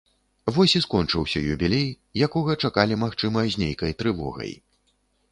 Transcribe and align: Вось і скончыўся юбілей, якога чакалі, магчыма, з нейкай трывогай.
Вось 0.53 0.73
і 0.77 0.79
скончыўся 0.85 1.41
юбілей, 1.55 1.85
якога 2.27 2.55
чакалі, 2.69 2.97
магчыма, 3.03 3.43
з 3.57 3.61
нейкай 3.65 3.93
трывогай. 4.01 4.51